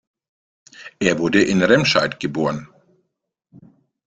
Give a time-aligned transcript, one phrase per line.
[0.97, 2.67] Er wurde in Remscheid geboren